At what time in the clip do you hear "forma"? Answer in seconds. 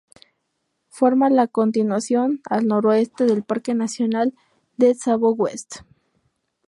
0.89-1.29